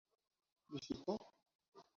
¿visito? 0.73 1.13